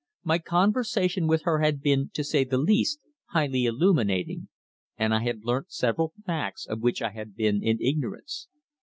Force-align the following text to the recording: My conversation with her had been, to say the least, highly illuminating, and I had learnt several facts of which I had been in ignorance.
My 0.23 0.39
conversation 0.39 1.27
with 1.27 1.43
her 1.43 1.59
had 1.59 1.79
been, 1.79 2.09
to 2.15 2.23
say 2.23 2.43
the 2.43 2.57
least, 2.57 2.99
highly 3.27 3.65
illuminating, 3.65 4.47
and 4.97 5.13
I 5.13 5.19
had 5.21 5.43
learnt 5.45 5.71
several 5.71 6.13
facts 6.25 6.65
of 6.65 6.81
which 6.81 7.03
I 7.03 7.11
had 7.11 7.35
been 7.35 7.61
in 7.61 7.79
ignorance. 7.79 8.47